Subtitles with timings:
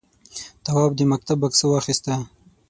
[0.65, 2.13] تواب د مکتب بکسه واخیسته.